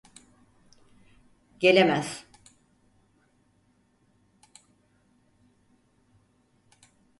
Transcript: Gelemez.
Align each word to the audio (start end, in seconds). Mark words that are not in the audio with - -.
Gelemez. 1.59 2.25